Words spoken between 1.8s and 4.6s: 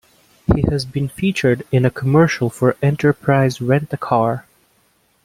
a commercial for Enterprise Rent-A-Car.